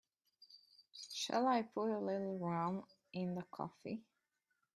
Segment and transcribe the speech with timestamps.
[1.13, 4.03] Shall I put a little rum in the coffee?